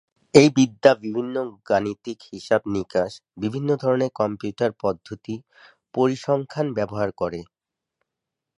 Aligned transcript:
এই 0.33 0.49
বিদ্যা 0.57 0.91
বিভিন্ন 1.03 1.35
গাণিতিক 1.69 2.19
হিসাব 2.31 2.61
নিকাশ, 2.73 3.11
বিভিন্ন 3.37 3.69
ধরনের 3.81 4.11
কম্পিউটার 4.15 4.71
পদ্ধতি, 4.83 5.35
পরিসংখ্যান 5.93 6.67
ব্যবহার 6.77 7.09
করে। 7.17 7.39